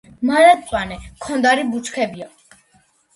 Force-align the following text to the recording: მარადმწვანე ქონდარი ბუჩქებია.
მარადმწვანე 0.27 0.95
ქონდარი 1.25 1.65
ბუჩქებია. 1.73 2.27